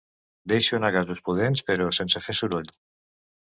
[0.53, 2.77] Deixo anar gasos pudents, però sense fer soroll.